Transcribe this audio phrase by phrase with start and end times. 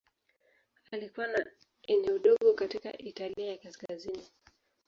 [0.91, 1.45] Alikuwa na
[1.83, 4.23] eneo dogo katika Italia ya Kaskazini.